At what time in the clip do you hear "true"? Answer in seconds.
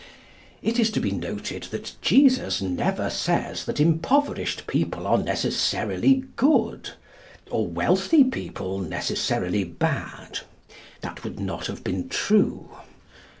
12.09-12.67